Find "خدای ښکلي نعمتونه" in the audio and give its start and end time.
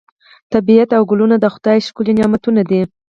1.53-2.61